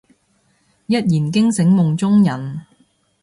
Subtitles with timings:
[0.87, 2.63] 一言驚醒夢中人